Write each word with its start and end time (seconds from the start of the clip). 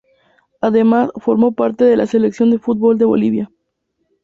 Además 0.61 1.11
formó 1.17 1.51
parte 1.51 1.83
de 1.85 1.95
la 1.95 2.07
Selección 2.07 2.49
de 2.49 2.57
fútbol 2.57 2.97
de 2.97 3.05
Bolivia. 3.05 3.51